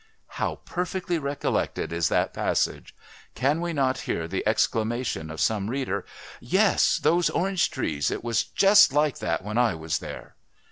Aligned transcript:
How 0.41 0.55
perfectly 0.65 1.19
recollected 1.19 1.93
is 1.93 2.09
that 2.09 2.33
passage! 2.33 2.95
Can 3.35 3.61
we 3.61 3.71
not 3.71 3.99
hear 4.09 4.27
the 4.27 4.41
exclamation 4.47 5.29
of 5.29 5.39
some 5.39 5.69
reader: 5.69 6.05
"Yes 6.39 6.97
those 6.97 7.29
orange 7.29 7.69
trees! 7.69 8.09
It 8.09 8.23
was 8.23 8.43
just 8.45 8.93
like 8.93 9.19
that 9.19 9.43
when 9.43 9.59
I 9.59 9.75
was 9.75 9.99
there!" 9.99 10.33